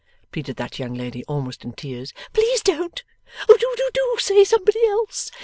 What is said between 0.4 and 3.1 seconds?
that young lady almost in tears. 'Please don't.